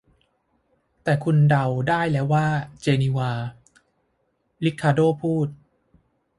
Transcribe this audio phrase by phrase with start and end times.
[1.03, 2.45] แต่คุณเดาได้แล้วว่า
[2.81, 3.31] 'เจนีวา'
[4.65, 5.47] ริคาร์โด้พูด